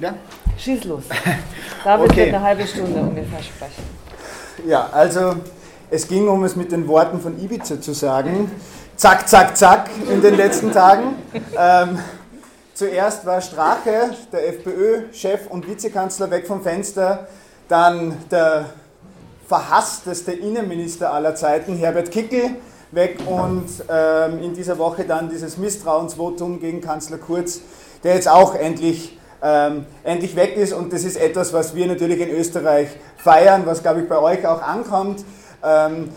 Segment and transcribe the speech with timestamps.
[0.00, 0.14] Ja?
[0.58, 1.04] Schieß los.
[1.84, 2.16] David Okay.
[2.26, 3.84] wird eine halbe Stunde ungefähr sprechen.
[4.66, 5.36] Ja, also
[5.90, 8.50] es ging, um es mit den Worten von Ibiza zu sagen,
[8.96, 11.14] zack, zack, zack in den letzten Tagen.
[11.58, 11.98] Ähm,
[12.74, 17.26] zuerst war Strache, der FPÖ-Chef und Vizekanzler, weg vom Fenster.
[17.68, 18.66] Dann der
[19.46, 22.50] verhassteste Innenminister aller Zeiten, Herbert Kickl,
[22.92, 27.60] weg und ähm, in dieser Woche dann dieses Misstrauensvotum gegen Kanzler Kurz,
[28.04, 30.72] der jetzt auch endlich, ähm, endlich weg ist.
[30.72, 34.46] Und das ist etwas, was wir natürlich in Österreich feiern, was, glaube ich, bei euch
[34.46, 35.24] auch ankommt.
[35.62, 36.10] Ähm,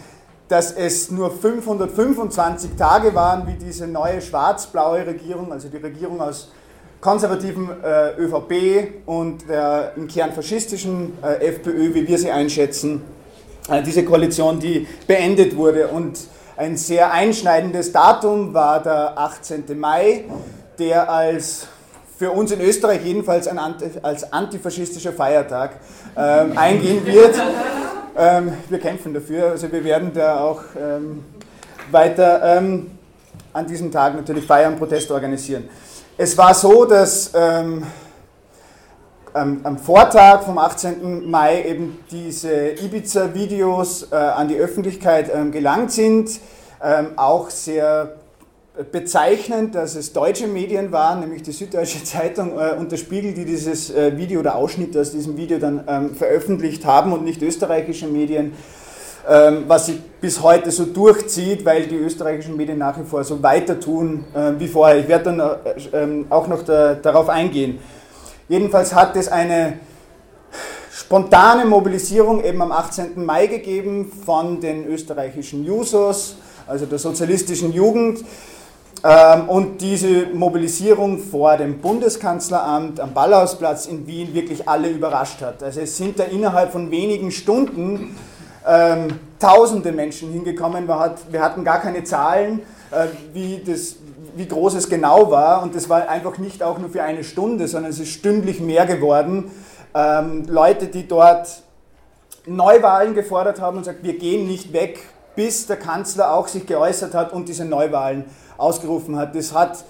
[0.48, 6.52] dass es nur 525 Tage waren, wie diese neue schwarz-blaue Regierung, also die Regierung aus
[7.02, 13.02] konservativen äh, ÖVP und der im Kern faschistischen äh, FPÖ, wie wir sie einschätzen,
[13.70, 15.88] äh, diese Koalition, die beendet wurde.
[15.88, 16.20] Und
[16.56, 19.64] ein sehr einschneidendes Datum war der 18.
[19.78, 20.26] Mai,
[20.78, 21.68] der als
[22.24, 23.60] für uns in Österreich jedenfalls ein
[24.02, 25.72] als antifaschistischer Feiertag
[26.16, 27.36] ähm, eingehen wird.
[28.16, 31.26] Ähm, wir kämpfen dafür, also wir werden da auch ähm,
[31.92, 32.92] weiter ähm,
[33.52, 35.68] an diesem Tag natürlich Feiern, Protest organisieren.
[36.16, 37.84] Es war so, dass ähm,
[39.34, 41.30] am, Vortag vom 18.
[41.30, 46.40] Mai eben diese Ibiza-Videos äh, an die Öffentlichkeit ähm, gelangt sind.
[47.16, 48.16] Auch sehr
[48.92, 53.46] bezeichnend, dass es deutsche Medien waren, nämlich die Süddeutsche Zeitung äh, und der Spiegel, die
[53.46, 58.08] dieses äh, Video oder Ausschnitte aus diesem Video dann ähm, veröffentlicht haben und nicht österreichische
[58.08, 58.54] Medien,
[59.30, 63.44] ähm, was sich bis heute so durchzieht, weil die österreichischen Medien nach wie vor so
[63.44, 64.98] weiter tun äh, wie vorher.
[64.98, 67.78] Ich werde dann äh, ähm, auch noch da, darauf eingehen.
[68.50, 69.74] Jedenfalls hat es eine
[70.92, 73.24] spontane Mobilisierung eben am 18.
[73.24, 78.24] Mai gegeben von den österreichischen Jusos, also der sozialistischen Jugend.
[79.04, 85.62] Ähm, Und diese Mobilisierung vor dem Bundeskanzleramt am Ballhausplatz in Wien wirklich alle überrascht hat.
[85.62, 88.16] Also es sind da innerhalb von wenigen Stunden
[88.66, 90.88] ähm, tausende Menschen hingekommen.
[90.88, 92.62] Wir, hat, wir hatten gar keine Zahlen,
[92.92, 93.98] äh, wie, das,
[94.38, 95.64] wie groß es genau war.
[95.64, 98.86] Und das war einfach nicht auch nur für eine Stunde, sondern es ist stündlich mehr
[98.86, 99.52] geworden.
[99.94, 101.62] Ähm, Leute, die dort
[102.46, 105.00] Neuwahlen gefordert haben und sagt, wir gehen nicht weg,
[105.36, 108.26] bis der Kanzler auch sich geäußert hat und diese Neuwahlen
[108.58, 109.36] ausgerufen hat.
[109.36, 109.84] Das hat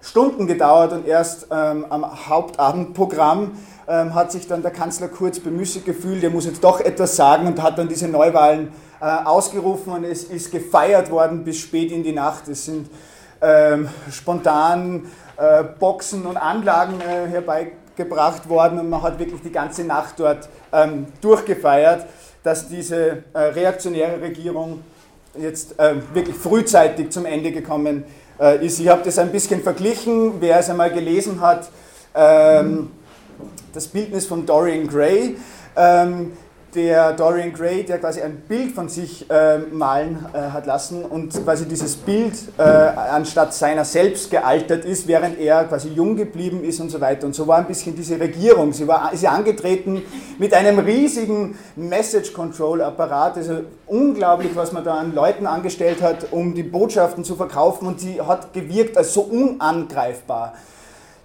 [0.00, 3.52] Stunden gedauert und erst ähm, am Hauptabendprogramm
[3.88, 7.46] ähm, hat sich dann der Kanzler Kurz bemüßigt gefühlt, er muss jetzt doch etwas sagen
[7.46, 12.02] und hat dann diese Neuwahlen äh, ausgerufen und es ist gefeiert worden bis spät in
[12.02, 12.48] die Nacht.
[12.48, 12.88] Es sind
[13.40, 19.84] ähm, spontan äh, Boxen und Anlagen äh, herbeigebracht worden und man hat wirklich die ganze
[19.84, 22.06] Nacht dort ähm, durchgefeiert,
[22.42, 24.82] dass diese äh, reaktionäre Regierung
[25.38, 28.04] jetzt äh, wirklich frühzeitig zum Ende gekommen
[28.40, 28.80] äh, ist.
[28.80, 31.70] Ich habe das ein bisschen verglichen, wer es einmal gelesen hat,
[32.14, 32.90] ähm,
[33.72, 35.36] das Bildnis von Dorian Gray.
[35.76, 36.32] Ähm,
[36.74, 41.32] der Dorian Gray, der quasi ein Bild von sich äh, malen äh, hat lassen und
[41.44, 46.80] quasi dieses Bild äh, anstatt seiner selbst gealtert ist, während er quasi jung geblieben ist
[46.80, 47.26] und so weiter.
[47.26, 48.72] Und so war ein bisschen diese Regierung.
[48.72, 50.02] Sie war ist angetreten
[50.38, 53.36] mit einem riesigen Message Control Apparat.
[53.36, 58.00] Also unglaublich, was man da an Leuten angestellt hat, um die Botschaften zu verkaufen und
[58.00, 60.54] sie hat gewirkt als so unangreifbar.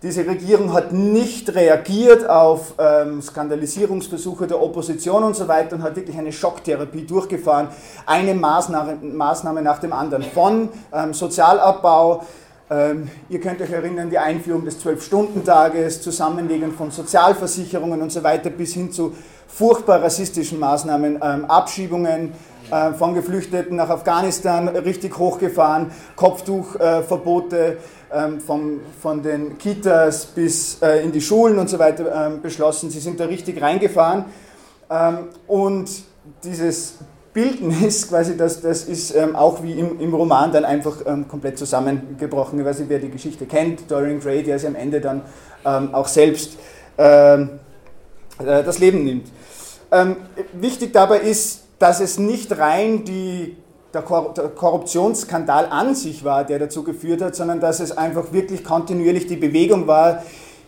[0.03, 5.95] Diese Regierung hat nicht reagiert auf ähm, Skandalisierungsversuche der Opposition und so weiter und hat
[5.95, 7.69] wirklich eine Schocktherapie durchgefahren.
[8.05, 10.21] Eine Maßnahme, Maßnahme nach dem anderen.
[10.21, 12.23] Von ähm, Sozialabbau,
[12.69, 18.51] ähm, ihr könnt euch erinnern, die Einführung des Zwölf-Stunden-Tages, Zusammenlegen von Sozialversicherungen und so weiter
[18.51, 19.15] bis hin zu
[19.47, 22.33] furchtbar rassistischen Maßnahmen, ähm, Abschiebungen
[22.71, 27.77] äh, von Geflüchteten nach Afghanistan richtig hochgefahren, Kopftuchverbote
[28.13, 32.89] ähm, vom, von den Kitas bis äh, in die Schulen und so weiter ähm, beschlossen.
[32.89, 34.25] Sie sind da richtig reingefahren.
[34.89, 35.89] Ähm, und
[36.43, 36.95] dieses
[37.33, 41.57] Bildnis, quasi, das, das ist ähm, auch wie im, im Roman dann einfach ähm, komplett
[41.57, 42.59] zusammengebrochen.
[42.59, 45.21] Ich weiß nicht, wer die Geschichte kennt, Dorian Gray, der sich am Ende dann
[45.65, 46.57] ähm, auch selbst
[46.97, 47.59] ähm,
[48.39, 49.31] äh, das Leben nimmt.
[50.51, 53.55] Wichtig dabei ist, dass es nicht rein die,
[53.93, 58.31] der, Kor der Korruptionsskandal an sich war, der dazu geführt hat, sondern dass es einfach
[58.33, 60.23] wirklich kontinuierlich die Bewegung war,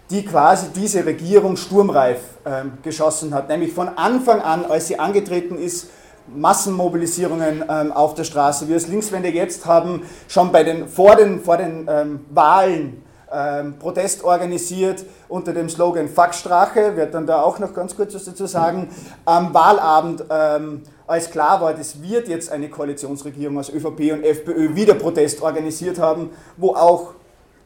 [0.09, 3.47] die quasi diese Regierung sturmreif ähm, geschossen hat.
[3.49, 5.89] Nämlich von Anfang an, als sie angetreten ist,
[6.35, 8.67] Massenmobilisierungen ähm, auf der Straße.
[8.67, 13.77] Wir als Linkswende jetzt haben schon bei den, vor den, vor den ähm, Wahlen ähm,
[13.77, 18.25] Protest organisiert unter dem Slogan Fuck Strache, wird dann da auch noch ganz kurz was
[18.25, 18.89] dazu sagen.
[19.25, 24.75] Am Wahlabend, ähm, als klar war, das wird jetzt eine Koalitionsregierung aus ÖVP und FPÖ
[24.75, 27.13] wieder Protest organisiert haben, wo auch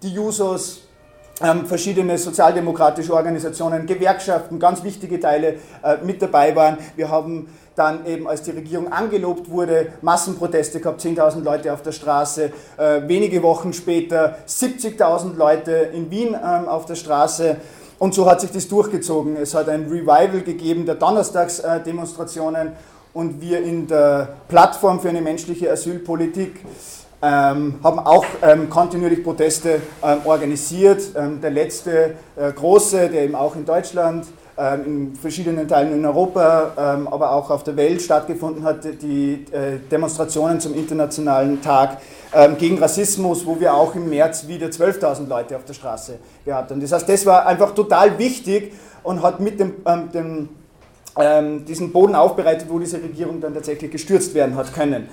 [0.02, 0.83] die Jusos
[1.42, 6.78] ähm, verschiedene sozialdemokratische Organisationen, Gewerkschaften, ganz wichtige Teile äh, mit dabei waren.
[6.96, 11.92] Wir haben dann eben, als die Regierung angelobt wurde, Massenproteste gehabt, 10.000 Leute auf der
[11.92, 17.58] Straße, äh, wenige Wochen später 70.000 Leute in Wien ähm, auf der Straße.
[17.98, 19.36] Und so hat sich das durchgezogen.
[19.38, 22.74] Es hat ein Revival gegeben der Donnerstagsdemonstrationen
[23.14, 26.64] und wir in der Plattform für eine menschliche Asylpolitik
[27.24, 31.02] ähm, haben auch ähm, kontinuierlich Proteste ähm, organisiert.
[31.16, 34.26] Ähm, der letzte äh, große, der eben auch in Deutschland,
[34.58, 39.46] ähm, in verschiedenen Teilen in Europa, ähm, aber auch auf der Welt stattgefunden hat, die
[39.54, 41.98] äh, Demonstrationen zum Internationalen Tag
[42.58, 46.82] gegen Rassismus, wo wir auch im März wieder 12.000 Leute auf der Straße gehabt haben.
[46.82, 48.74] Das heißt, das war einfach total wichtig
[49.04, 49.74] und hat mit dem,
[50.12, 50.50] dem
[51.68, 55.10] diesen Boden aufbereitet, wo diese Regierung dann tatsächlich gestürzt werden hat können.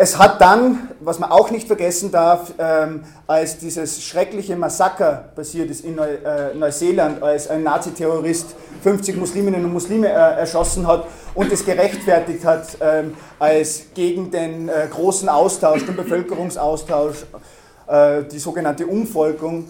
[0.00, 5.68] Es hat dann, was man auch nicht vergessen darf, ähm, als dieses schreckliche Massaker passiert
[5.70, 8.54] ist in Neu äh, Neuseeland, als ein Naziterrorist
[8.84, 11.04] 50 Musliminnen und Muslime äh, erschossen hat
[11.34, 17.26] und es gerechtfertigt hat ähm, als gegen den äh, großen Austausch, den Bevölkerungsaustausch,
[17.88, 19.68] äh, die sogenannte Umvolkung,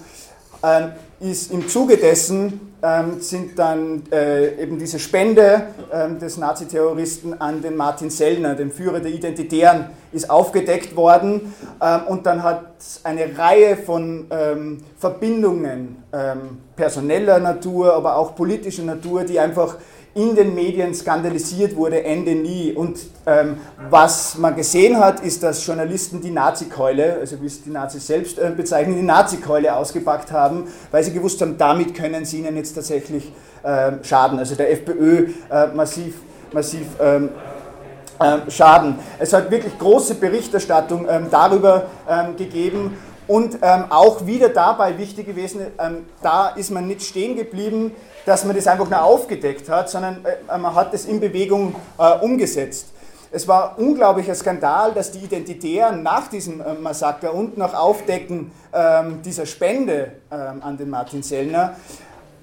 [0.62, 7.40] ähm, ist im Zuge dessen ähm, sind dann äh, eben diese Spende ähm, des Naziterroristen
[7.40, 11.52] an den Martin Sellner, den Führer der Identitären, ist aufgedeckt worden.
[11.82, 12.66] Ähm, und dann hat
[13.02, 19.76] eine Reihe von ähm, Verbindungen ähm, personeller Natur, aber auch politischer Natur, die einfach
[20.18, 22.72] in den Medien skandalisiert wurde, Ende nie.
[22.72, 27.70] Und ähm, was man gesehen hat, ist, dass Journalisten die Nazikeule, also wie es die
[27.70, 32.40] Nazis selbst äh, bezeichnen, die Nazikeule ausgepackt haben, weil sie gewusst haben, damit können sie
[32.40, 33.32] ihnen jetzt tatsächlich
[33.62, 34.40] äh, schaden.
[34.40, 36.16] Also der FPÖ äh, massiv,
[36.52, 37.28] massiv ähm,
[38.20, 38.96] ähm, schaden.
[39.20, 42.98] Es hat wirklich große Berichterstattung ähm, darüber ähm, gegeben.
[43.28, 45.60] Und ähm, auch wieder dabei wichtig gewesen,
[46.22, 47.92] da ist man nicht stehen geblieben,
[48.28, 52.18] dass man das einfach nur aufgedeckt hat, sondern äh, man hat es in Bewegung äh,
[52.18, 52.88] umgesetzt.
[53.30, 59.22] Es war unglaublicher Skandal, dass die Identitären nach diesem äh, Massaker und nach Aufdecken ähm,
[59.24, 61.76] dieser Spende ähm, an den Martin Sellner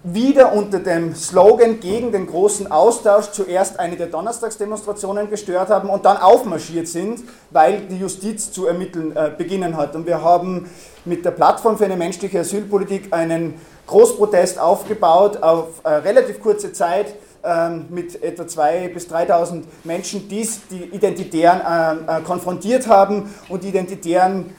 [0.04, 6.06] wieder unter dem Slogan gegen den großen Austausch zuerst eine der Donnerstagsdemonstrationen gestört haben und
[6.06, 9.96] dann aufmarschiert sind, weil die Justiz zu ermitteln äh, beginnen hat.
[9.96, 10.70] Und wir haben
[11.06, 13.56] mit der Plattform für eine menschliche Asylpolitik einen
[13.88, 20.48] Großprotest aufgebaut auf äh, relativ kurze Zeit ähm, mit etwa 2.000 bis 3.000 Menschen, die
[20.72, 24.56] die Identitären äh, äh, konfrontiert haben und die Identitären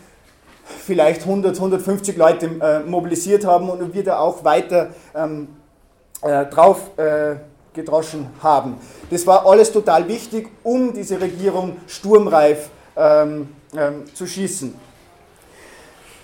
[0.65, 5.49] vielleicht 100, 150 Leute äh, mobilisiert haben und wir da auch weiter ähm,
[6.23, 7.37] äh, drauf äh,
[7.73, 8.77] gedroschen haben.
[9.11, 14.75] Das war alles total wichtig, um diese Regierung sturmreif ähm, ähm, zu schießen.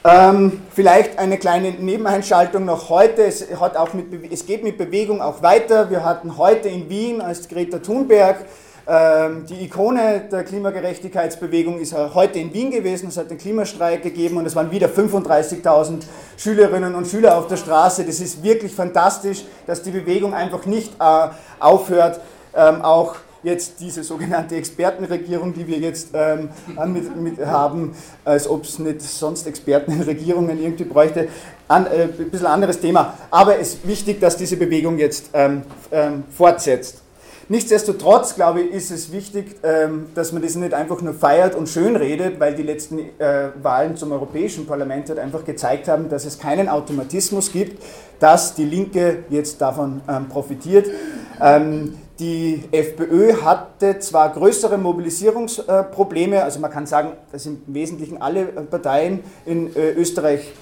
[0.05, 3.25] Ähm, vielleicht eine kleine Nebeneinschaltung noch heute.
[3.25, 5.91] Es, hat auch mit, es geht mit Bewegung auch weiter.
[5.91, 8.45] Wir hatten heute in Wien als Greta Thunberg
[8.87, 13.09] ähm, die Ikone der Klimagerechtigkeitsbewegung ist heute in Wien gewesen.
[13.09, 16.03] Es hat den Klimastreik gegeben und es waren wieder 35.000
[16.37, 18.05] Schülerinnen und Schüler auf der Straße.
[18.05, 21.29] Das ist wirklich fantastisch, dass die Bewegung einfach nicht äh,
[21.61, 22.21] aufhört,
[22.57, 26.51] ähm, auch jetzt diese sogenannte Expertenregierung, die wir jetzt ähm,
[26.87, 27.95] mit, mit haben,
[28.25, 31.29] als ob es nicht sonst Experten in Regierungen irgendwie bräuchte.
[31.69, 33.15] An, äh, ein bisschen anderes Thema.
[33.31, 37.03] Aber es ist wichtig, dass diese Bewegung jetzt ähm, ähm, fortsetzt.
[37.49, 41.69] Nichtsdestotrotz, glaube ich, ist es wichtig, ähm, dass man das nicht einfach nur feiert und
[41.69, 46.25] schön redet, weil die letzten äh, Wahlen zum Europäischen Parlament halt einfach gezeigt haben, dass
[46.25, 47.83] es keinen Automatismus gibt,
[48.21, 50.87] dass die Linke jetzt davon ähm, profitiert.
[52.23, 59.25] Die FPÖ hatte zwar größere Mobilisierungsprobleme, also man kann sagen, dass im Wesentlichen alle Parteien
[59.45, 60.53] in äh, Österreich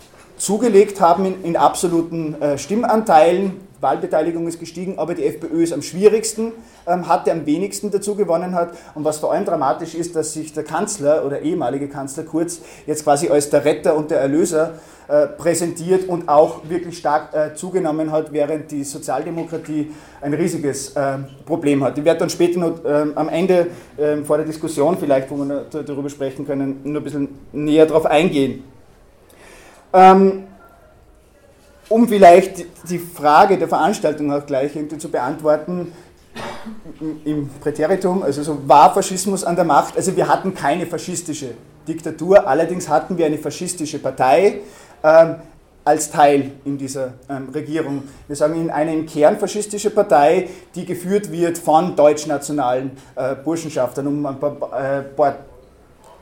[0.40, 3.60] zugelegt haben in, in absoluten äh, Stimmanteilen.
[3.80, 6.52] Wahlbeteiligung ist gestiegen, aber die FPÖ ist am schwierigsten,
[6.86, 8.72] ähm, hatte am wenigsten dazu gewonnen hat.
[8.94, 13.04] Und was vor allem dramatisch ist, dass sich der Kanzler oder ehemalige Kanzler Kurz jetzt
[13.04, 14.74] quasi als der Retter und der Erlöser
[15.08, 21.18] äh, präsentiert und auch wirklich stark äh, zugenommen hat, während die Sozialdemokratie ein riesiges äh,
[21.44, 21.98] Problem hat.
[21.98, 23.68] Ich werde dann später noch ähm, am Ende
[23.98, 28.06] ähm, vor der Diskussion vielleicht, wo wir darüber sprechen können, nur ein bisschen näher darauf
[28.06, 28.64] eingehen.
[29.92, 30.44] Ähm,
[31.88, 35.92] um vielleicht die Frage der Veranstaltung auch gleich irgendwie zu beantworten,
[37.24, 39.96] im Präteritum, also so war Faschismus an der Macht.
[39.96, 41.52] Also wir hatten keine faschistische
[41.88, 44.60] Diktatur, allerdings hatten wir eine faschistische Partei
[45.02, 45.36] ähm,
[45.84, 48.02] als Teil in dieser ähm, Regierung.
[48.28, 54.06] Wir sagen Ihnen eine im Kern faschistische Partei, die geführt wird von deutschnationalen äh, Burschenschaftern,
[54.06, 55.36] um ein paar, äh, paar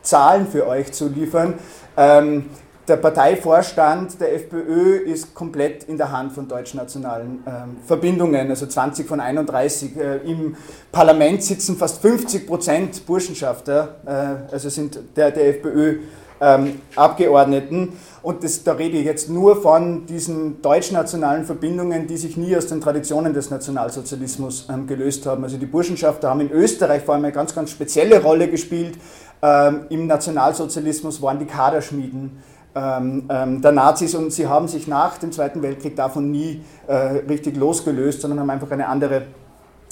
[0.01, 1.55] Zahlen für euch zu liefern.
[1.97, 2.47] Ähm,
[2.89, 9.07] der Parteivorstand der FPÖ ist komplett in der Hand von deutschnationalen ähm, Verbindungen, also 20
[9.07, 9.97] von 31.
[9.97, 10.57] Äh, Im
[10.91, 15.99] Parlament sitzen fast 50 Prozent Burschenschafter, äh, also sind der, der FPÖ
[16.41, 17.99] ähm, Abgeordneten.
[18.23, 22.67] Und das, da rede ich jetzt nur von diesen deutschnationalen Verbindungen, die sich nie aus
[22.67, 25.45] den Traditionen des Nationalsozialismus ähm, gelöst haben.
[25.45, 28.99] Also die Burschenschafter haben in Österreich vor allem eine ganz, ganz spezielle Rolle gespielt.
[29.43, 32.43] Ähm, Im Nationalsozialismus waren die Kaderschmieden
[32.81, 36.95] der Nazis und sie haben sich nach dem Zweiten Weltkrieg davon nie äh,
[37.29, 39.23] richtig losgelöst, sondern haben einfach eine andere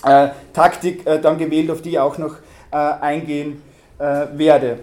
[0.04, 2.36] äh, Taktik äh, dann gewählt, auf die ich auch noch
[2.70, 3.62] eingehen
[3.98, 4.80] werde.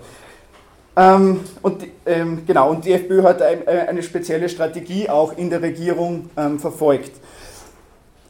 [0.96, 5.50] Ähm, und, ähm, genau, und die FPÖ hat ein, äh, eine spezielle Strategie auch in
[5.50, 7.14] der Regierung ähm, verfolgt.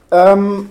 [0.10, 0.70] Ähm,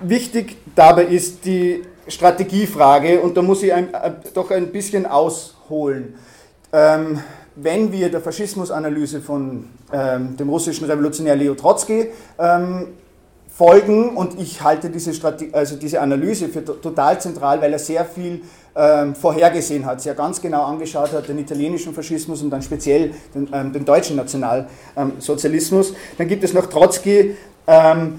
[0.00, 6.14] wichtig dabei ist die Strategiefrage, und da muss ich ein, äh, doch ein bisschen ausholen.
[6.76, 7.20] Ähm,
[7.54, 12.08] wenn wir der Faschismusanalyse von ähm, dem russischen Revolutionär Leo Trotzki
[13.48, 15.12] folgen, und ich halte diese,
[15.52, 18.42] also diese Analyse für total zentral, weil er sehr viel
[18.76, 23.48] ähm, vorhergesehen hat, sehr ganz genau angeschaut hat, den italienischen Faschismus und dann speziell den,
[23.54, 25.94] ähm, den deutschen Nationalsozialismus.
[26.18, 28.18] Dann gibt es noch Trotzki, ähm,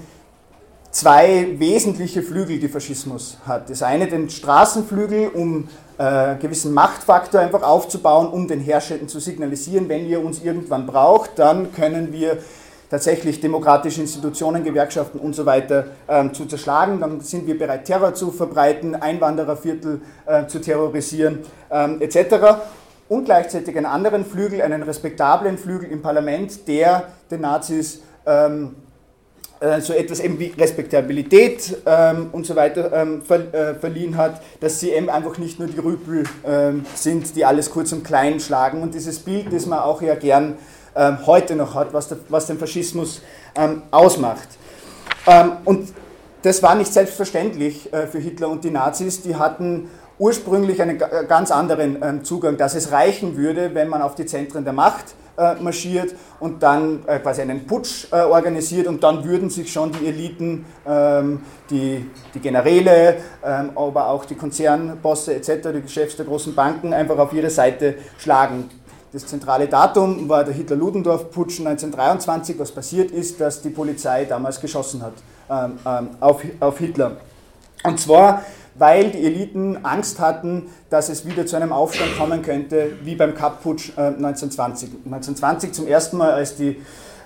[0.98, 3.70] zwei wesentliche Flügel, die Faschismus hat.
[3.70, 9.88] Das eine den Straßenflügel, um äh, gewissen Machtfaktor einfach aufzubauen, um den Herrschenden zu signalisieren,
[9.88, 12.38] wenn ihr uns irgendwann braucht, dann können wir
[12.90, 16.98] tatsächlich demokratische Institutionen, Gewerkschaften und so weiter ähm, zu zerschlagen.
[17.00, 21.40] Dann sind wir bereit, Terror zu verbreiten, Einwandererviertel äh, zu terrorisieren
[21.70, 22.60] ähm, etc.
[23.08, 28.87] Und gleichzeitig einen anderen Flügel, einen respektablen Flügel im Parlament, der den Nazis ähm, äh,
[29.80, 34.78] so etwas eben wie Respektabilität ähm, und so weiter ähm, ver, äh, verliehen hat, dass
[34.78, 38.82] sie eben einfach nicht nur die Rüpel ähm, sind, die alles kurz und klein schlagen.
[38.82, 40.56] Und dieses Bild, das man auch ja gern
[40.94, 43.22] ähm, heute noch hat, was, der, was den Faschismus
[43.56, 44.48] ähm, ausmacht.
[45.26, 45.88] Ähm, und
[46.42, 49.22] das war nicht selbstverständlich äh, für Hitler und die Nazis.
[49.22, 50.98] Die hatten ursprünglich einen
[51.28, 55.27] ganz anderen Zugang, dass es reichen würde, wenn man auf die Zentren der Macht äh,
[55.60, 60.06] marschiert und dann äh, quasi einen Putsch äh, organisiert und dann würden sich schon die
[60.06, 61.40] Eliten, ähm,
[61.70, 67.18] die, die Generäle, ähm, aber auch die Konzernbosse etc., die Chefs der großen Banken einfach
[67.18, 68.68] auf ihre Seite schlagen.
[69.12, 72.58] Das zentrale Datum war der Hitler-Ludendorff-Putsch 1923.
[72.58, 75.14] Was passiert ist, dass die Polizei damals geschossen hat
[75.50, 77.12] ähm, auf, auf Hitler.
[77.84, 78.42] Und zwar,
[78.78, 83.34] weil die Eliten Angst hatten, dass es wieder zu einem Aufstand kommen könnte, wie beim
[83.34, 84.90] Kapp-Putsch äh, 1920.
[85.04, 86.76] 1920 zum ersten Mal, als die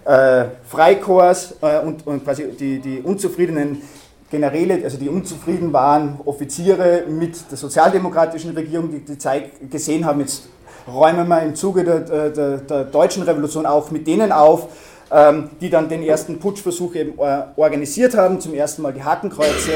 [0.05, 3.83] äh, Freikorps äh, und, und, quasi die, die unzufriedenen
[4.31, 10.21] Generäle, also die unzufrieden waren, Offiziere mit der sozialdemokratischen Regierung, die, die Zeit gesehen haben,
[10.21, 10.49] jetzt
[10.89, 14.69] räumen wir im Zuge der, der, der deutschen Revolution auch mit denen auf,
[15.13, 19.73] ähm, die dann den ersten Putschversuch eben äh, organisiert haben, zum ersten Mal die Hakenkreuze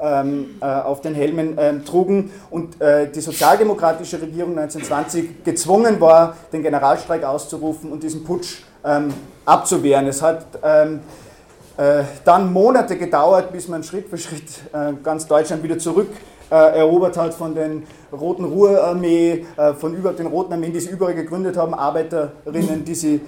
[0.00, 6.36] ähm, äh, auf den Helmen ähm, trugen und äh, die sozialdemokratische Regierung 1920 gezwungen war,
[6.52, 8.62] den Generalstreik auszurufen und diesen Putsch
[9.44, 10.06] abzuwehren.
[10.06, 10.46] Es hat
[12.24, 14.44] dann Monate gedauert, bis man Schritt für Schritt
[15.02, 16.06] ganz Deutschland wieder zurück
[16.50, 20.90] äh, erobert hat von den Roten Ruhrarmee, äh, von über, den Roten Armeen, die sie
[20.90, 23.20] überall gegründet haben, Arbeiterinnen, die, sie,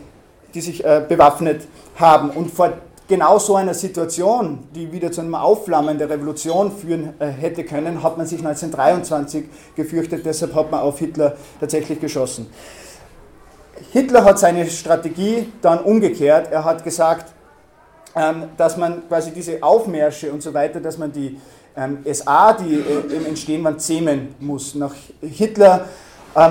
[0.55, 2.31] die sich äh, bewaffnet haben.
[2.31, 2.73] Und vor
[3.11, 8.03] genau so einer Situation, die wieder zu einem Aufflammen der Revolution führen äh, hätte können,
[8.03, 9.45] hat man sich 1923
[9.77, 12.47] gefürchtet, deshalb hat man auf Hitler tatsächlich geschossen.
[13.93, 16.53] Hitler hat seine Strategie dann umgekehrt.
[16.53, 17.35] Er hat gesagt,
[18.15, 21.39] ähm, dass man quasi diese Aufmärsche und so weiter, dass man die
[21.77, 24.75] ähm, SA, die äh, im Entstehen waren, zähmen muss.
[24.77, 25.87] Nach Hitler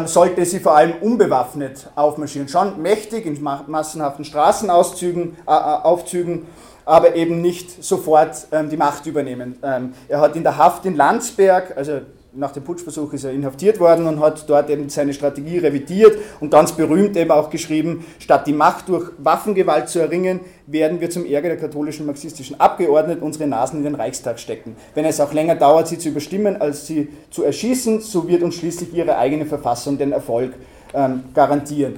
[0.05, 2.49] sollte sie vor allem unbewaffnet aufmarschieren.
[2.49, 6.47] Schon mächtig in massenhaften Straßenaufzügen, äh, Aufzügen,
[6.85, 9.57] aber eben nicht sofort ähm, die Macht übernehmen.
[9.63, 12.01] Ähm, er hat in der Haft in Landsberg, also
[12.33, 16.51] nach dem Putschversuch ist er inhaftiert worden und hat dort eben seine Strategie revidiert und
[16.51, 21.25] ganz berühmt eben auch geschrieben, statt die Macht durch Waffengewalt zu erringen, werden wir zum
[21.25, 24.75] Ärger der katholischen marxistischen Abgeordneten unsere Nasen in den Reichstag stecken.
[24.93, 28.55] Wenn es auch länger dauert, sie zu überstimmen, als sie zu erschießen, so wird uns
[28.55, 30.53] schließlich ihre eigene Verfassung den Erfolg
[30.93, 31.97] ähm, garantieren.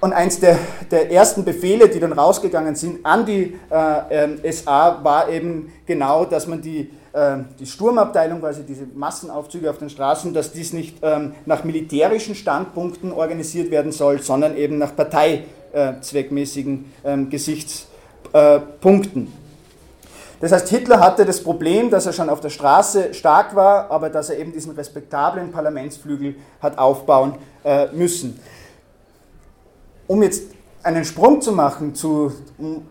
[0.00, 0.58] Und eins der,
[0.90, 6.26] der, ersten Befehle, die dann rausgegangen sind an die äh, äh, SA, war eben genau,
[6.26, 6.90] dass man die
[7.58, 13.10] die Sturmabteilung, quasi diese Massenaufzüge auf den Straßen, dass dies nicht ähm, nach militärischen Standpunkten
[13.10, 19.32] organisiert werden soll, sondern eben nach parteizweckmäßigen ähm, Gesichtspunkten.
[20.40, 24.10] Das heißt, Hitler hatte das Problem, dass er schon auf der Straße stark war, aber
[24.10, 28.38] dass er eben diesen respektablen Parlamentsflügel hat aufbauen äh, müssen.
[30.06, 30.50] Um jetzt
[30.82, 32.32] einen Sprung zu machen zu,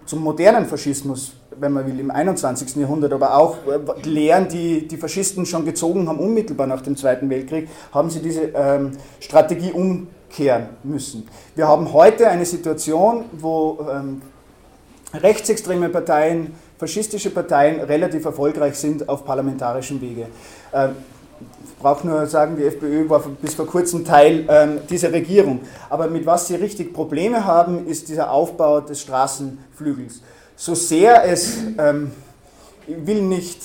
[0.05, 2.75] zum modernen Faschismus, wenn man will, im 21.
[2.75, 7.29] Jahrhundert, aber auch äh, Lehren, die die Faschisten schon gezogen haben, unmittelbar nach dem Zweiten
[7.29, 11.27] Weltkrieg, haben sie diese ähm, Strategie umkehren müssen.
[11.55, 14.21] Wir haben heute eine Situation, wo ähm,
[15.13, 20.27] rechtsextreme Parteien, faschistische Parteien relativ erfolgreich sind auf parlamentarischem Wege.
[20.73, 20.91] Ähm,
[21.63, 25.59] ich brauche nur sagen, die FPÖ war bis vor kurzem Teil ähm, dieser Regierung.
[25.89, 30.21] Aber mit was sie richtig Probleme haben, ist dieser Aufbau des Straßenflügels.
[30.57, 32.11] So sehr es, ähm,
[32.87, 33.59] ich will nicht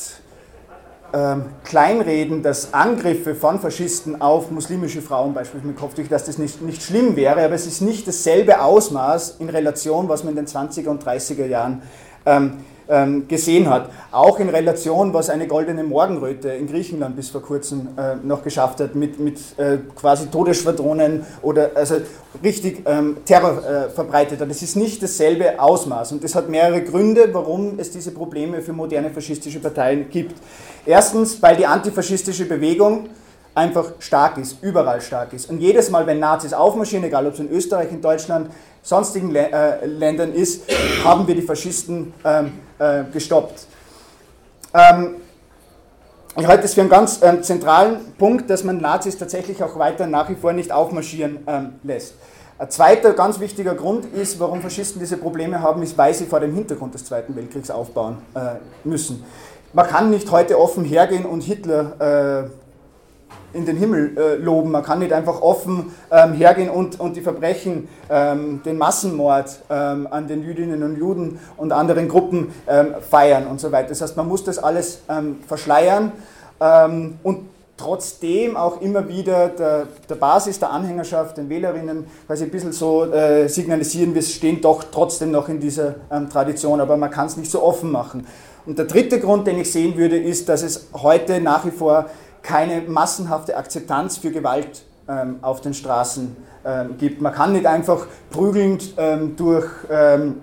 [1.12, 6.60] ähm, kleinreden, dass Angriffe von Faschisten auf muslimische Frauen beispielsweise mit Kopftüchern, dass das nicht,
[6.62, 10.46] nicht schlimm wäre, aber es ist nicht dasselbe Ausmaß in Relation, was man in den
[10.46, 11.82] 20er und 30er Jahren
[12.26, 12.58] ähm,
[13.28, 13.90] gesehen hat.
[14.10, 18.80] Auch in Relation, was eine goldene Morgenröte in Griechenland bis vor kurzem äh, noch geschafft
[18.80, 21.96] hat, mit, mit äh, quasi Todesschwadronen oder also
[22.42, 24.50] richtig ähm, Terror äh, verbreitet hat.
[24.50, 28.72] Das ist nicht dasselbe Ausmaß und das hat mehrere Gründe, warum es diese Probleme für
[28.72, 30.34] moderne faschistische Parteien gibt.
[30.84, 33.08] Erstens, weil die antifaschistische Bewegung
[33.54, 35.50] einfach stark ist, überall stark ist.
[35.50, 38.50] Und jedes Mal, wenn Nazis aufmarschieren, egal ob es in Österreich, in Deutschland,
[38.82, 40.62] sonstigen äh, Ländern ist,
[41.04, 43.66] haben wir die Faschisten ähm, äh, gestoppt.
[44.74, 45.16] Ähm,
[46.36, 50.06] ich halte es für einen ganz ähm, zentralen Punkt, dass man Nazis tatsächlich auch weiter
[50.06, 52.14] nach wie vor nicht aufmarschieren ähm, lässt.
[52.58, 56.40] Ein zweiter ganz wichtiger Grund ist, warum Faschisten diese Probleme haben, ist, weil sie vor
[56.40, 59.24] dem Hintergrund des Zweiten Weltkriegs aufbauen äh, müssen.
[59.72, 62.50] Man kann nicht heute offen hergehen und Hitler äh,
[63.52, 64.70] in den Himmel äh, loben.
[64.70, 70.08] Man kann nicht einfach offen ähm, hergehen und, und die Verbrechen, ähm, den Massenmord ähm,
[70.10, 73.88] an den Jüdinnen und Juden und anderen Gruppen ähm, feiern und so weiter.
[73.88, 76.12] Das heißt, man muss das alles ähm, verschleiern
[76.60, 82.50] ähm, und trotzdem auch immer wieder der, der, Basis der Anhängerschaft, den Wählerinnen, quasi ein
[82.50, 85.94] bisschen so äh, signalisieren, wir stehen doch trotzdem noch in dieser
[86.30, 88.26] Tradition, aber man kann es nicht so offen machen.
[88.66, 92.06] Und der dritte Grund, den ich sehen würde, ist, dass es heute nach wie vor
[92.42, 97.20] keine massenhafte Akzeptanz für Gewalt ähm, auf den Straßen ähm, gibt.
[97.20, 100.40] Man kann nicht einfach prügelnd ähm, durch, ähm,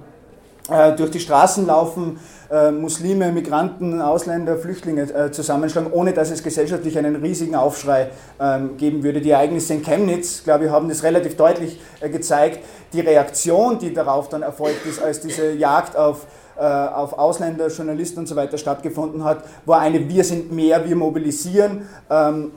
[0.69, 6.43] äh, durch die Straßen laufen, äh, Muslime, Migranten, Ausländer, Flüchtlinge äh, zusammenschlagen, ohne dass es
[6.43, 9.21] gesellschaftlich einen riesigen Aufschrei ähm, geben würde.
[9.21, 12.60] Die Ereignisse in Chemnitz, glaube ich, haben das relativ deutlich äh, gezeigt.
[12.93, 16.25] Die Reaktion, die darauf dann erfolgt ist, als diese Jagd auf
[16.60, 21.88] auf Ausländer, Journalisten und so weiter stattgefunden hat, war eine Wir sind mehr, wir mobilisieren.
[22.10, 22.52] Ähm,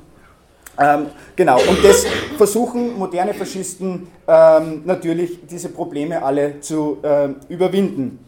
[0.79, 2.07] ähm, genau, und das
[2.39, 8.25] versuchen moderne Faschisten ähm, natürlich, diese Probleme alle zu ähm, überwinden.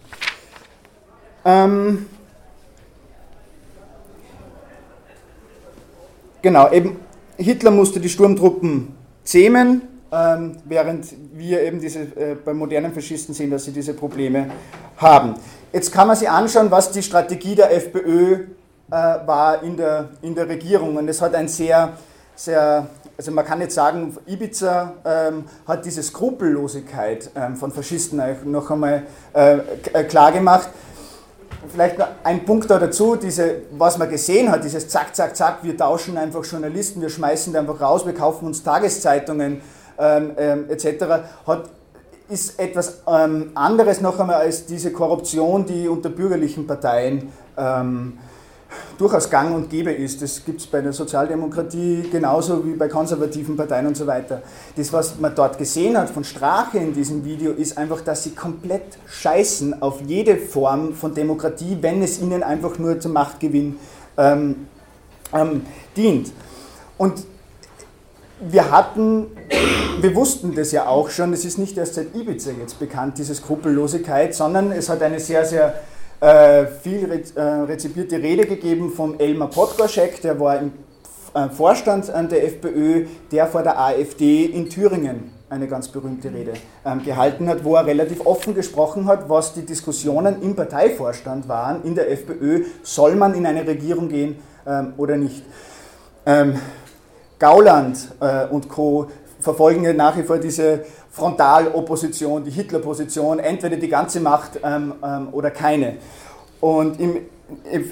[1.45, 2.07] Ähm,
[6.43, 6.99] genau, eben
[7.39, 9.83] Hitler musste die Sturmtruppen zähmen,
[10.13, 14.51] ähm, während wir eben diese, äh, bei modernen Faschisten sehen, dass sie diese Probleme
[14.99, 15.37] haben.
[15.73, 18.45] Jetzt kann man sich anschauen, was die Strategie der FPÖ äh,
[18.91, 20.97] war in der, in der Regierung.
[20.97, 21.95] Und es hat ein sehr,
[22.37, 28.71] sehr, also man kann jetzt sagen, Ibiza ähm, hat diese Skrupellosigkeit ähm, von Faschisten noch
[28.71, 30.69] einmal äh, klar gemacht.
[31.73, 35.75] Vielleicht ein Punkt da dazu, diese, was man gesehen hat, dieses Zack, Zack, Zack, wir
[35.75, 39.63] tauschen einfach Journalisten, wir schmeißen die einfach raus, wir kaufen uns Tageszeitungen
[39.99, 41.05] ähm, ähm, etc.,
[41.47, 41.71] hat
[42.33, 48.15] ist etwas ähm, anderes noch einmal als diese Korruption, die unter bürgerlichen Parteien ähm,
[48.97, 50.23] durchaus gang und gäbe ist.
[50.23, 54.41] Das gibt es bei der Sozialdemokratie genauso wie bei konservativen Parteien und so weiter.
[54.77, 58.31] Das, was man dort gesehen hat von Strache in diesem Video, ist einfach, dass sie
[58.31, 63.77] komplett scheißen auf jede Form von Demokratie, wenn es ihnen einfach nur zum Machtgewinn
[64.17, 64.67] ähm,
[65.35, 65.67] ähm
[65.97, 66.33] dient.
[66.97, 67.25] Und
[68.51, 69.27] wir hatten,
[70.01, 73.35] wir wussten das ja auch schon, es ist nicht erst seit Ibiza jetzt bekannt, diese
[73.35, 75.75] Skrupellosigkeit, sondern es hat eine sehr, sehr
[76.21, 80.73] äh, viel re äh, rezipierte Rede gegeben von Elmar Podgorschek, der war im
[81.35, 87.05] äh, Vorstand der FPÖ, der vor der AfD in Thüringen eine ganz berühmte Rede ähm,
[87.05, 91.95] gehalten hat, wo er relativ offen gesprochen hat, was die Diskussionen im Parteivorstand waren in
[91.95, 95.45] der FPÖ, soll man in eine Regierung gehen ähm, oder nicht.
[96.25, 96.55] Ähm,
[97.43, 99.09] Gauland äh, und Co.
[99.41, 105.29] verfolgen ja nach wie vor diese Frontalopposition, die Hitlerposition, entweder die ganze Macht ähm, ähm,
[105.33, 105.97] oder keine.
[106.61, 107.17] Und im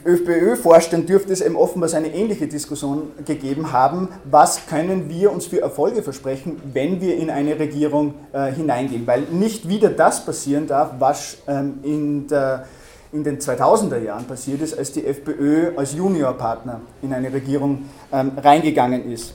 [0.06, 4.10] ÖFPÖ-Vorstand dürfte es eben offenbar eine ähnliche Diskussion gegeben haben.
[4.24, 9.04] Was können wir uns für Erfolge versprechen, wenn wir in eine Regierung äh, hineingehen?
[9.04, 12.66] Weil nicht wieder das passieren darf, was ähm, in der
[13.12, 18.30] in den 2000er Jahren passiert ist, als die FPÖ als Juniorpartner in eine Regierung ähm,
[18.40, 19.34] reingegangen ist.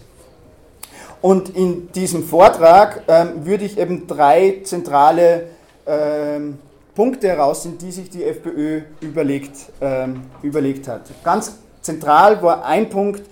[1.25, 5.47] Und in diesem Vortrag ähm, würde ich eben drei zentrale
[5.87, 6.59] ähm,
[6.93, 11.01] Punkte herausziehen, die sich die FPÖ überlegt, ähm, überlegt hat.
[11.23, 13.23] Ganz zentral war ein Punkt,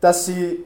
[0.00, 0.64] dass sie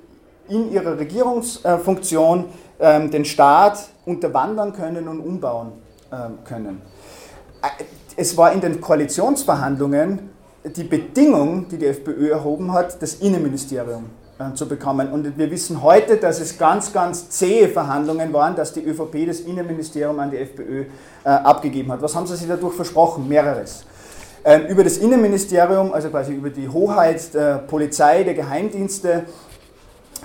[0.49, 2.47] in ihrer Regierungsfunktion
[2.81, 5.73] ähm, den Staat unterwandern können und umbauen
[6.11, 6.81] ähm, können.
[7.61, 7.85] Äh,
[8.17, 10.31] es war in den Koalitionsverhandlungen
[10.75, 14.22] die Bedingung, die die FPÖ erhoben hat, das Innenministerium äh,
[14.55, 15.12] zu bekommen.
[15.12, 19.40] Und wir wissen heute, dass es ganz, ganz zähe Verhandlungen waren, dass die ÖVP das
[19.40, 20.87] Innenministerium an die FPÖ
[21.25, 22.03] äh, abgegeben hat.
[22.03, 23.29] Was haben sie sich dadurch versprochen?
[23.29, 23.85] Mehreres.
[24.45, 29.23] Ähm, über das Innenministerium, also quasi über die Hoheit der Polizei, der Geheimdienste,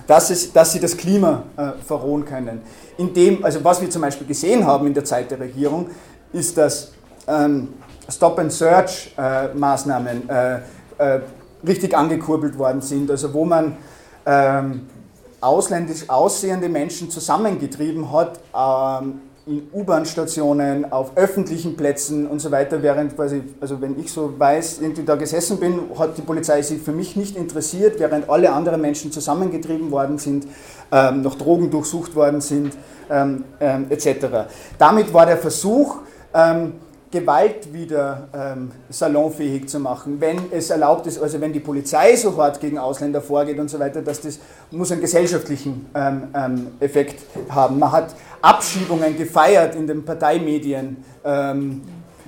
[0.08, 2.64] dass, es, dass sie das Klima äh, verrohen können.
[2.98, 5.92] Indem, also was wir zum Beispiel gesehen haben in der Zeit der Regierung,
[6.34, 6.94] ist, dass
[7.28, 7.76] ähm,
[8.10, 10.62] Stop-and-Search-Maßnahmen äh,
[10.98, 11.20] äh,
[11.66, 13.78] richtig angekurbelt worden sind, also wo man
[14.28, 14.82] ähm,
[15.40, 23.16] ausländisch aussehende Menschen zusammengetrieben hat, ähm, in U-Bahn-Stationen, auf öffentlichen Plätzen und so weiter, während
[23.16, 26.92] quasi, also wenn ich so weiß, irgendwie da gesessen bin, hat die Polizei sich für
[26.92, 30.48] mich nicht interessiert, während alle anderen Menschen zusammengetrieben worden sind,
[30.92, 32.74] ähm, noch Drogen durchsucht worden sind,
[33.10, 34.50] ähm, ähm, etc.
[34.78, 36.00] Damit war der Versuch,
[36.34, 36.74] ähm,
[37.10, 42.36] Gewalt wieder ähm, salonfähig zu machen, wenn es erlaubt ist, also wenn die Polizei so
[42.36, 44.40] hart gegen Ausländer vorgeht und so weiter, dass das
[44.72, 47.80] muss einen gesellschaftlichen ähm, ähm, Effekt haben.
[47.80, 51.82] Man hat Abschiebungen gefeiert in den Parteimedien, ähm,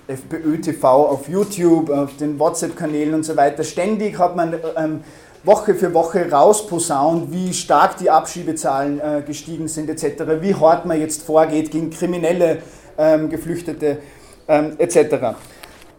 [0.08, 3.64] FPÖ TV auf YouTube, auf den WhatsApp-Kanälen und so weiter.
[3.64, 5.02] Ständig hat man ähm,
[5.44, 11.00] Woche für Woche rausposaunt, wie stark die Abschiebezahlen äh, gestiegen sind etc., wie hart man
[11.00, 12.60] jetzt vorgeht gegen kriminelle
[12.98, 14.00] ähm, Geflüchtete
[14.50, 15.38] ähm, etc.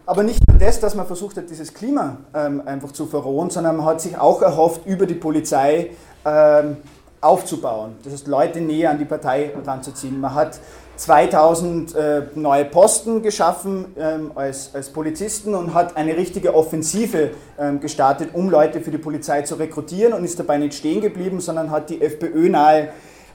[0.05, 3.77] Aber nicht nur das, dass man versucht hat, dieses Klima ähm, einfach zu verrohen, sondern
[3.77, 5.91] man hat sich auch erhofft, über die Polizei
[6.25, 6.77] ähm,
[7.21, 7.95] aufzubauen.
[8.03, 10.19] Das heißt, Leute näher an die Partei ranzuziehen.
[10.19, 10.59] Man hat
[10.97, 17.79] 2000 äh, neue Posten geschaffen ähm, als, als Polizisten und hat eine richtige Offensive ähm,
[17.79, 21.71] gestartet, um Leute für die Polizei zu rekrutieren und ist dabei nicht stehen geblieben, sondern
[21.71, 22.89] hat die FPÖ nahe,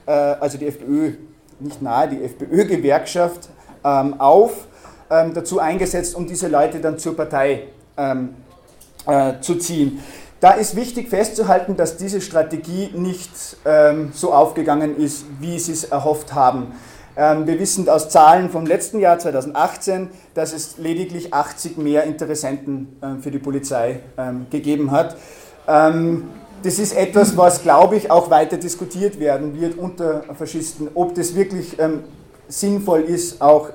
[0.05, 1.13] äh, also die FPÖ,
[1.59, 3.49] nicht nahe, die FPÖ-Gewerkschaft
[3.83, 4.66] ähm, auf
[5.09, 7.63] ähm, dazu eingesetzt, um diese Leute dann zur Partei
[7.97, 8.35] ähm,
[9.07, 9.99] äh, zu ziehen.
[10.39, 13.31] Da ist wichtig festzuhalten, dass diese Strategie nicht
[13.65, 16.73] ähm, so aufgegangen ist, wie sie es erhofft haben.
[17.15, 22.99] Ähm, wir wissen aus Zahlen vom letzten Jahr 2018, dass es lediglich 80 mehr Interessenten
[23.01, 25.17] äh, für die Polizei ähm, gegeben hat.
[25.67, 26.25] Ähm,
[26.61, 31.35] das ist etwas, was, glaube ich, auch weiter diskutiert werden wird unter Faschisten, ob das
[31.35, 31.77] wirklich
[32.47, 33.69] sinnvoll ist, auch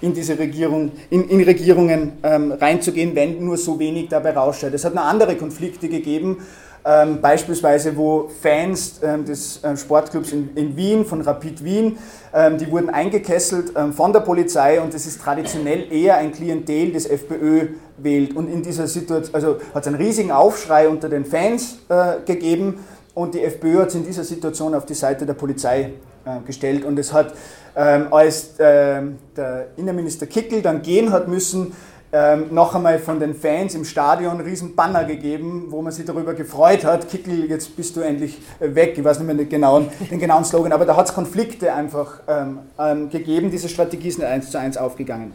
[0.00, 4.72] in diese Regierung, in, in Regierungen ähm, reinzugehen, wenn nur so wenig dabei rausschaut.
[4.72, 6.38] Es hat noch andere Konflikte gegeben,
[6.84, 11.98] ähm, beispielsweise wo Fans ähm, des äh, Sportclubs in, in, Wien, von Rapid Wien,
[12.32, 16.92] ähm, die wurden eingekesselt ähm, von der Polizei und das ist traditionell eher ein Klientel,
[16.92, 18.34] das FPÖ wählt.
[18.34, 22.78] Und in dieser Situation, also hat es einen riesigen Aufschrei unter den Fans äh, gegeben
[23.12, 25.92] und die FPÖ hat es in dieser Situation auf die Seite der Polizei
[26.24, 27.34] äh, gestellt und es hat
[27.76, 31.72] ähm, als ähm, der Innenminister Kickel dann gehen hat müssen,
[32.12, 36.04] ähm, noch einmal von den Fans im Stadion einen riesen Banner gegeben, wo man sich
[36.04, 39.88] darüber gefreut hat, Kickel, jetzt bist du endlich weg, ich weiß nicht mehr den genauen,
[40.10, 44.18] den genauen Slogan, aber da hat es Konflikte einfach ähm, ähm, gegeben, diese Strategie ist
[44.18, 45.32] nicht eins zu eins aufgegangen.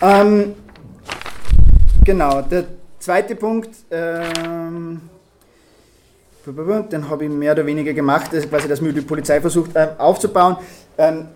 [0.00, 0.54] Ähm,
[2.04, 2.64] genau, der
[2.98, 5.00] zweite Punkt, ähm,
[6.46, 10.56] den habe ich mehr oder weniger gemacht, ist quasi das die Polizei versucht äh, aufzubauen.
[10.98, 11.28] Ähm,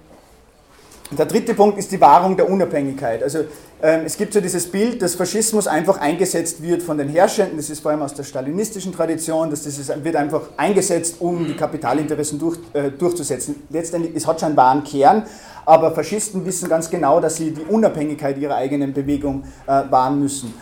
[1.17, 3.23] der dritte Punkt ist die Wahrung der Unabhängigkeit.
[3.23, 3.41] Also
[3.83, 7.69] ähm, es gibt so dieses Bild, dass Faschismus einfach eingesetzt wird von den Herrschenden, das
[7.69, 11.55] ist vor allem aus der stalinistischen Tradition, dass das ist, wird einfach eingesetzt, um die
[11.55, 13.57] Kapitalinteressen durch, äh, durchzusetzen.
[13.71, 15.25] Letztendlich, es hat schon einen wahren Kern,
[15.67, 20.55] aber Faschisten wissen ganz genau, dass sie die Unabhängigkeit ihrer eigenen Bewegung äh, wahren müssen.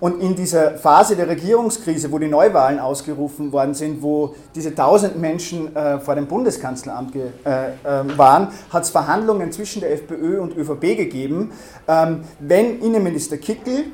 [0.00, 5.20] Und in dieser Phase der Regierungskrise, wo die Neuwahlen ausgerufen worden sind, wo diese tausend
[5.20, 10.40] Menschen äh, vor dem Bundeskanzleramt ge, äh, äh, waren, hat es Verhandlungen zwischen der FPÖ
[10.40, 11.52] und ÖVP gegeben.
[11.86, 13.84] Ähm, wenn Innenminister Kickel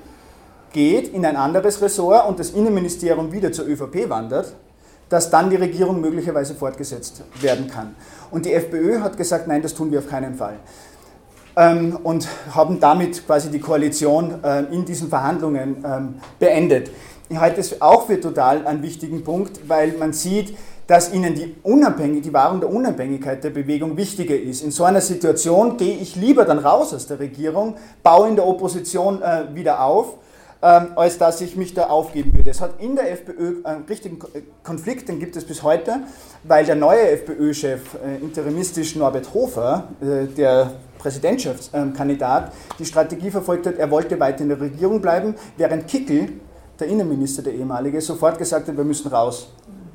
[0.73, 4.55] geht in ein anderes Ressort und das Innenministerium wieder zur ÖVP wandert,
[5.09, 7.97] dass dann die Regierung möglicherweise fortgesetzt werden kann.
[8.31, 10.55] Und die FPÖ hat gesagt, nein, das tun wir auf keinen Fall
[11.57, 16.91] und haben damit quasi die Koalition äh, in diesen Verhandlungen ähm, beendet.
[17.31, 20.55] Ich halte es auch für total einen wichtigen Punkt, weil man sieht,
[20.87, 24.63] dass ihnen die, Unabhängig, die Wahrung der Unabhängigkeit der Bewegung wichtiger ist.
[24.63, 28.47] In so einer Situation gehe ich lieber dann raus aus der Regierung, baue in der
[28.47, 30.15] Opposition äh, wieder auf,
[30.63, 32.51] ähm, als dass ich mich da aufgeben würde.
[32.51, 34.19] Es hat in der FPÖ einen richtigen
[34.63, 36.01] Konflikt, den gibt es bis heute,
[36.45, 43.77] weil der neue FPÖ-Chef, äh, interimistisch Norbert Hofer, äh, der Präsidentschaftskandidat, die Strategie verfolgt hat,
[43.77, 46.29] er wollte weiter in der Regierung bleiben, während Kickel,
[46.79, 49.51] der Innenminister, der ehemalige, sofort gesagt hat, wir müssen raus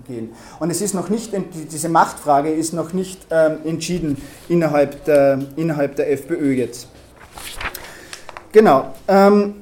[0.08, 0.34] gehen.
[0.60, 1.32] Und es ist noch nicht,
[1.72, 4.18] diese Machtfrage ist noch nicht ähm, entschieden
[4.50, 6.88] innerhalb der, innerhalb der FPÖ jetzt.
[8.52, 8.94] Genau.
[9.08, 9.56] Ähm,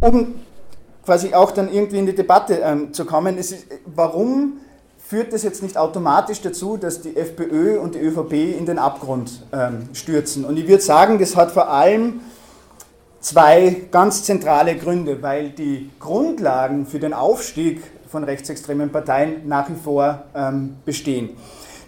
[0.00, 0.34] um
[1.04, 4.60] quasi auch dann irgendwie in die Debatte ähm, zu kommen, ist, warum
[5.12, 9.44] führt das jetzt nicht automatisch dazu, dass die FPÖ und die ÖVP in den Abgrund
[9.52, 10.46] ähm, stürzen?
[10.46, 12.22] Und ich würde sagen, das hat vor allem
[13.20, 19.74] zwei ganz zentrale Gründe, weil die Grundlagen für den Aufstieg von rechtsextremen Parteien nach wie
[19.74, 21.36] vor ähm, bestehen.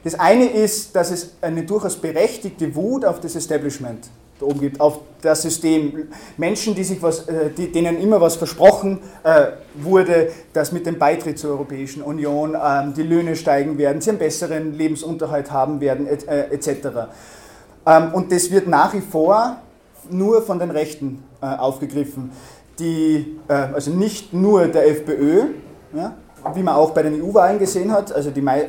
[0.05, 4.11] Das eine ist, dass es eine durchaus berechtigte Wut auf das Establishment
[4.45, 6.09] da oben gibt, auf das System.
[6.37, 10.99] Menschen, die sich was, äh, die, denen immer was versprochen äh, wurde, dass mit dem
[10.99, 16.07] Beitritt zur Europäischen Union äh, die Löhne steigen werden, sie einen besseren Lebensunterhalt haben werden,
[16.07, 16.69] etc.
[16.69, 16.89] Et
[17.87, 19.57] ähm, und das wird nach wie vor
[20.11, 22.33] nur von den Rechten äh, aufgegriffen,
[22.79, 25.47] die, äh, also nicht nur der FPÖ,
[25.95, 26.15] ja,
[26.55, 28.69] wie man auch bei den EU-Wahlen gesehen hat, also die äh,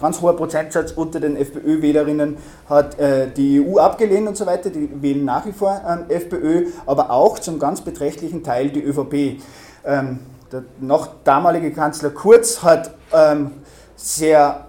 [0.00, 4.90] ganz hoher Prozentsatz unter den FPÖ-Wählerinnen hat äh, die EU abgelehnt und so weiter, die
[5.02, 9.42] wählen nach wie vor ähm, FPÖ, aber auch zum ganz beträchtlichen Teil die ÖVP.
[9.84, 10.20] Ähm,
[10.52, 13.52] der noch damalige Kanzler Kurz hat ähm,
[13.96, 14.66] sehr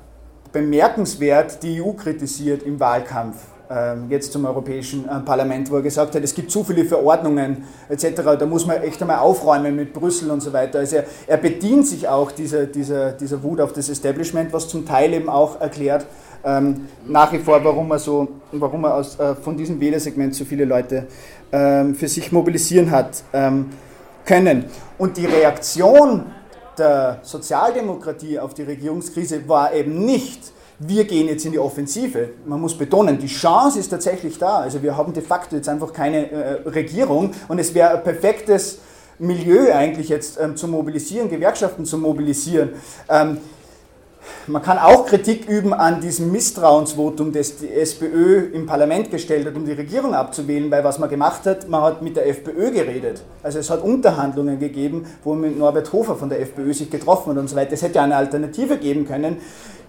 [0.52, 3.38] bemerkenswert die EU kritisiert im Wahlkampf.
[3.74, 7.64] Ähm, jetzt zum Europäischen äh, Parlament, wo er gesagt hat, es gibt zu viele Verordnungen
[7.88, 10.80] etc., da muss man echt einmal aufräumen mit Brüssel und so weiter.
[10.80, 14.86] Also er, er bedient sich auch dieser, dieser, dieser Wut auf das Establishment, was zum
[14.86, 16.06] Teil eben auch erklärt,
[16.44, 20.44] ähm, nach wie vor, warum er, so, warum er aus, äh, von diesem Wählersegment so
[20.44, 21.08] viele Leute
[21.54, 23.70] ähm, für sich mobilisieren hat ähm,
[24.26, 24.66] können.
[24.98, 26.26] Und die Reaktion
[26.78, 30.52] der Sozialdemokratie auf die Regierungskrise war eben nicht,
[30.84, 32.30] wir gehen jetzt in die Offensive.
[32.46, 34.60] Man muss betonen, die Chance ist tatsächlich da.
[34.60, 38.80] Also wir haben de facto jetzt einfach keine äh, Regierung und es wäre ein perfektes
[39.20, 42.72] Milieu eigentlich jetzt ähm, zu mobilisieren, Gewerkschaften zu mobilisieren.
[43.08, 43.38] Ähm,
[44.48, 49.56] man kann auch Kritik üben an diesem Misstrauensvotum, das die SPÖ im Parlament gestellt hat,
[49.56, 53.24] um die Regierung abzuwählen, weil was man gemacht hat, man hat mit der FPÖ geredet.
[53.44, 57.32] Also es hat Unterhandlungen gegeben, wo man mit Norbert Hofer von der FPÖ sich getroffen
[57.32, 57.74] hat und so weiter.
[57.74, 59.38] Es hätte ja eine Alternative geben können.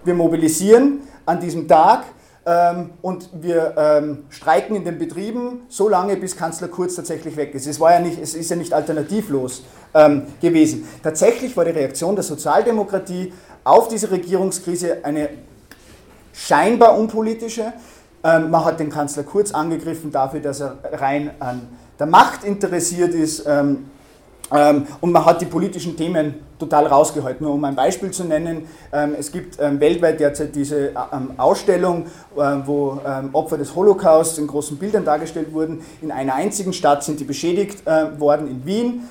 [0.05, 2.03] Wir mobilisieren an diesem Tag
[2.45, 7.55] ähm, und wir ähm, streiken in den Betrieben so lange, bis Kanzler Kurz tatsächlich weg
[7.55, 7.67] ist.
[7.67, 9.63] Es, war ja nicht, es ist ja nicht alternativlos
[9.93, 10.85] ähm, gewesen.
[11.01, 13.31] Tatsächlich war die Reaktion der Sozialdemokratie
[13.63, 15.29] auf diese Regierungskrise eine
[16.33, 17.71] scheinbar unpolitische.
[18.25, 21.61] Ähm, man hat den Kanzler Kurz angegriffen dafür, dass er rein an
[21.97, 23.45] der Macht interessiert ist.
[23.47, 23.85] Ähm,
[25.01, 27.43] und man hat die politischen Themen total rausgehalten.
[27.43, 30.91] Nur um ein Beispiel zu nennen, ähm, es gibt ähm, weltweit derzeit diese
[31.37, 32.99] Ausstellung, wo
[33.33, 35.81] Opfer des Holocaust in großen Bildern dargestellt wurden.
[36.01, 39.09] In einer einzigen Stadt sind die beschädigt äh, worden, in Wien.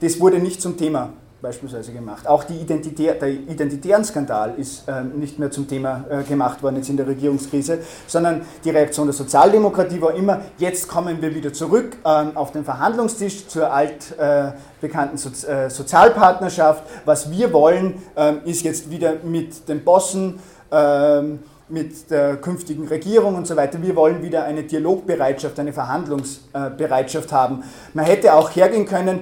[0.00, 2.26] Das wurde nicht zum Thema beispielsweise gemacht.
[2.26, 6.88] Auch Identitär, der identitären Skandal ist äh, nicht mehr zum Thema äh, gemacht worden jetzt
[6.88, 11.96] in der Regierungskrise, sondern die Reaktion der Sozialdemokratie war immer, jetzt kommen wir wieder zurück
[12.04, 16.84] äh, auf den Verhandlungstisch zur altbekannten so äh, Sozialpartnerschaft.
[17.04, 20.38] Was wir wollen, ähm, ist jetzt wieder mit den Bossen,
[20.70, 23.80] ähm, mit der künftigen Regierung und so weiter.
[23.80, 27.62] Wir wollen wieder eine Dialogbereitschaft, eine Verhandlungsbereitschaft haben.
[27.94, 29.20] Man hätte auch hergehen können,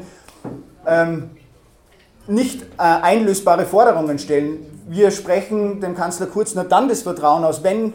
[0.87, 1.31] ähm,
[2.29, 4.59] nicht äh, einlösbare Forderungen stellen.
[4.89, 7.93] Wir sprechen dem Kanzler Kurz nur dann das Vertrauen aus, wenn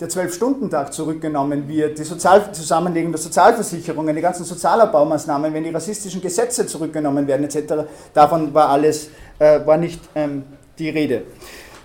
[0.00, 6.20] der Zwölf-Stunden-Tag zurückgenommen wird, die Sozial Zusammenlegung der Sozialversicherungen, die ganzen Sozialabbaumaßnahmen, wenn die rassistischen
[6.20, 7.86] Gesetze zurückgenommen werden etc.
[8.12, 10.42] Davon war alles, äh, war nicht ähm,
[10.78, 11.22] die Rede.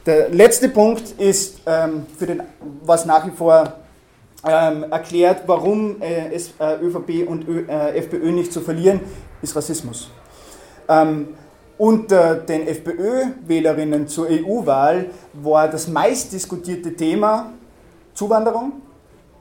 [0.05, 2.41] Der letzte Punkt ist, ähm, für den,
[2.83, 3.73] was nach wie vor
[4.47, 9.01] ähm, erklärt, warum äh, es äh, ÖVP und Ö, äh, FPÖ nicht zu verlieren,
[9.41, 10.09] ist Rassismus.
[10.87, 11.29] Ähm,
[11.79, 17.53] unter den FPÖ-Wählerinnen zur EU-Wahl war das meistdiskutierte Thema
[18.13, 18.73] Zuwanderung.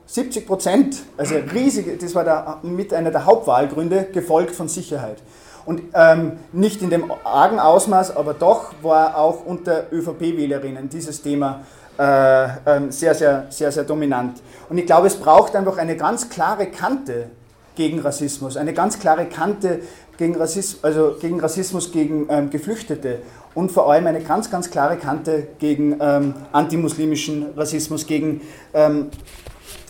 [0.06, 5.18] 70 Prozent, also riesige, das war der, mit einer der Hauptwahlgründe, gefolgt von Sicherheit.
[5.66, 11.60] Und ähm, nicht in dem argen Ausmaß, aber doch war auch unter ÖVP-Wählerinnen dieses Thema
[11.98, 12.48] äh, äh,
[12.90, 14.40] sehr, sehr, sehr, sehr dominant.
[14.70, 17.30] Und ich glaube, es braucht einfach eine ganz klare Kante
[17.74, 19.80] gegen Rassismus, eine ganz klare Kante
[20.18, 23.20] gegen Rassismus, also gegen, Rassismus gegen ähm, Geflüchtete
[23.54, 28.42] und vor allem eine ganz, ganz klare Kante gegen ähm, antimuslimischen Rassismus, gegen
[28.74, 29.06] ähm,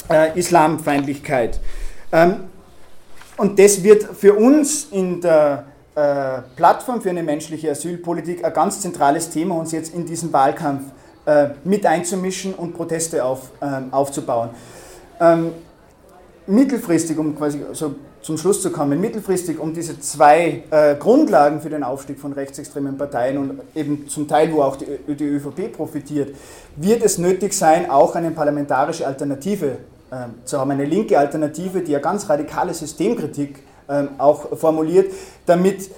[0.08, 1.58] äh, Islamfeindlichkeit.
[2.12, 2.44] Ähm,
[3.38, 5.64] und das wird für uns in der
[5.94, 10.92] äh, Plattform für eine menschliche Asylpolitik ein ganz zentrales Thema, uns jetzt in diesen Wahlkampf
[11.24, 14.50] äh, mit einzumischen und Proteste auf, ähm, aufzubauen.
[15.20, 15.52] Ähm,
[16.46, 17.94] mittelfristig, um quasi so
[18.28, 22.98] zum Schluss zu kommen, mittelfristig, um diese zwei äh, Grundlagen für den Aufstieg von rechtsextremen
[22.98, 26.36] Parteien und eben zum Teil, wo auch die, die ÖVP profitiert,
[26.76, 29.78] wird es nötig sein, auch eine parlamentarische Alternative
[30.10, 35.10] äh, zu haben, eine linke Alternative, die ja ganz radikale Systemkritik äh, auch formuliert,
[35.46, 35.88] damit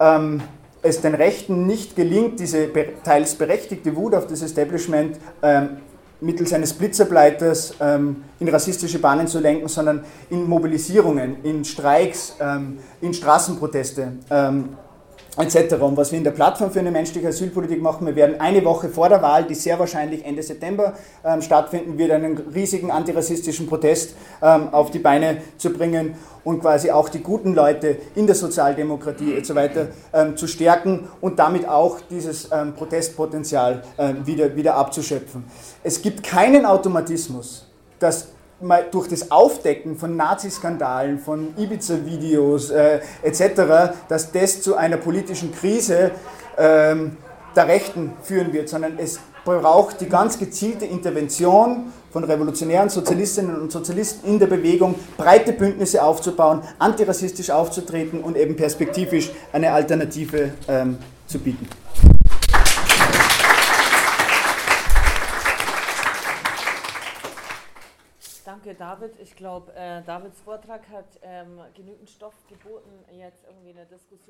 [0.00, 0.40] ähm,
[0.80, 2.70] es den Rechten nicht gelingt, diese
[3.04, 5.76] teils berechtigte Wut auf das Establishment ähm,
[6.24, 12.78] mittels eines Blitzerbleiters ähm, in rassistische Bahnen zu lenken, sondern in Mobilisierungen, in Streiks, ähm,
[13.00, 14.70] in Straßenproteste ähm,
[15.36, 15.74] etc.
[15.80, 18.88] Und was wir in der Plattform für eine menschliche Asylpolitik machen, wir werden eine Woche
[18.88, 20.94] vor der Wahl, die sehr wahrscheinlich Ende September
[21.24, 26.90] ähm, stattfinden wird, einen riesigen antirassistischen Protest ähm, auf die Beine zu bringen und quasi
[26.90, 31.68] auch die guten Leute in der Sozialdemokratie und so weiter ähm, zu stärken und damit
[31.68, 35.44] auch dieses ähm, Protestpotenzial ähm, wieder, wieder abzuschöpfen.
[35.82, 37.66] Es gibt keinen Automatismus,
[37.98, 38.28] dass
[38.90, 46.12] durch das Aufdecken von Nazi-Skandalen, von Ibiza-Videos äh, etc., dass das zu einer politischen Krise
[46.56, 47.16] ähm,
[47.54, 53.72] der Rechten führen wird, sondern es braucht die ganz gezielte Intervention von revolutionären Sozialistinnen und
[53.72, 60.98] Sozialisten in der Bewegung, breite Bündnisse aufzubauen, antirassistisch aufzutreten und eben perspektivisch eine Alternative ähm,
[61.26, 61.68] zu bieten.
[68.74, 69.18] David.
[69.20, 74.20] Ich glaube, äh, Davids Vortrag hat ähm, genügend Stoff geboten, jetzt irgendwie eine Diskussion.